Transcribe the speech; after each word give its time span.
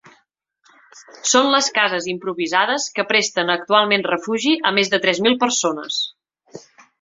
Són 1.31 1.49
les 1.55 1.67
cases 1.75 2.07
improvisades 2.13 2.87
que 2.95 3.05
presten 3.11 3.53
actualment 3.57 4.07
refugi 4.09 4.55
a 4.71 4.73
més 4.79 4.91
de 4.95 5.01
tres 5.05 5.23
mil 5.29 5.39
persones. 5.45 6.01